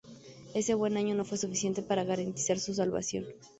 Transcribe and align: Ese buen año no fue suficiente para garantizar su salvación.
Ese 0.55 0.73
buen 0.73 0.97
año 0.97 1.13
no 1.13 1.25
fue 1.25 1.37
suficiente 1.37 1.83
para 1.83 2.03
garantizar 2.03 2.57
su 2.57 2.73
salvación. 2.73 3.25